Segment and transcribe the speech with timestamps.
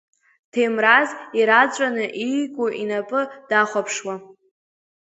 [0.51, 4.15] Ҭемраз ираҵәаны иику инапы дахәаԥшуа.